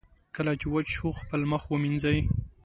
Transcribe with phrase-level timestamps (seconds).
[0.35, 2.19] کله چې وچ شو، خپل مخ ومینځئ.